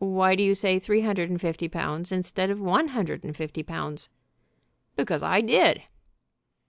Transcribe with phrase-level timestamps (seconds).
[0.00, 3.62] "Why do you say three hundred and fifty pounds instead of one hundred and fifty
[3.62, 4.10] pounds?"
[4.96, 5.82] "Because I did."